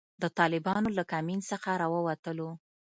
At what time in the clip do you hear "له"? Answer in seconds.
0.97-1.03